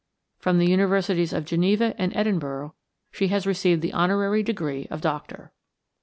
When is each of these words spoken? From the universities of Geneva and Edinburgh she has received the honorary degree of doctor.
From 0.39 0.57
the 0.57 0.65
universities 0.65 1.31
of 1.31 1.45
Geneva 1.45 1.93
and 1.95 2.11
Edinburgh 2.15 2.73
she 3.11 3.27
has 3.27 3.45
received 3.45 3.83
the 3.83 3.93
honorary 3.93 4.41
degree 4.41 4.87
of 4.89 4.99
doctor. 4.99 5.51